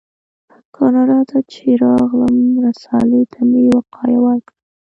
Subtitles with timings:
[0.75, 4.57] کاناډا ته چې راغلم رسالې ته مې وقایه ورکړه.